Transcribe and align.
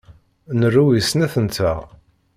Nru 0.59 0.85
i 0.99 1.01
snat-nteɣ. 1.01 1.79